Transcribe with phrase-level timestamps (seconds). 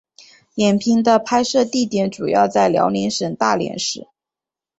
[0.55, 4.07] 影片的拍摄地点主要在辽宁省大连市。